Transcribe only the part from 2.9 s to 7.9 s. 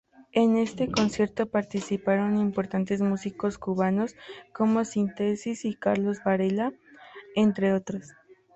músicos cubanos, como Síntesis y Carlos Varela entre